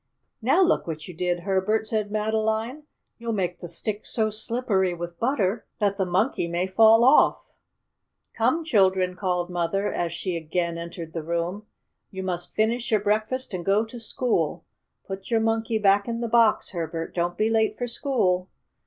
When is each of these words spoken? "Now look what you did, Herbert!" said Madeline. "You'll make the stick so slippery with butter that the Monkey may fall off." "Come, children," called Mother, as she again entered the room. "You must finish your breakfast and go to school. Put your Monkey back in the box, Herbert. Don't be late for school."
"Now 0.41 0.63
look 0.63 0.87
what 0.87 1.07
you 1.07 1.13
did, 1.13 1.41
Herbert!" 1.41 1.85
said 1.85 2.09
Madeline. 2.09 2.85
"You'll 3.19 3.33
make 3.33 3.59
the 3.59 3.67
stick 3.67 4.03
so 4.07 4.31
slippery 4.31 4.95
with 4.95 5.19
butter 5.19 5.67
that 5.79 5.97
the 5.99 6.07
Monkey 6.07 6.47
may 6.47 6.65
fall 6.65 7.03
off." 7.03 7.37
"Come, 8.33 8.65
children," 8.65 9.15
called 9.15 9.51
Mother, 9.51 9.93
as 9.93 10.11
she 10.11 10.35
again 10.35 10.75
entered 10.79 11.13
the 11.13 11.21
room. 11.21 11.67
"You 12.09 12.23
must 12.23 12.55
finish 12.55 12.89
your 12.89 12.99
breakfast 13.01 13.53
and 13.53 13.63
go 13.63 13.85
to 13.85 13.99
school. 13.99 14.65
Put 15.05 15.29
your 15.29 15.39
Monkey 15.39 15.77
back 15.77 16.07
in 16.07 16.19
the 16.21 16.27
box, 16.27 16.71
Herbert. 16.71 17.13
Don't 17.13 17.37
be 17.37 17.51
late 17.51 17.77
for 17.77 17.85
school." 17.85 18.49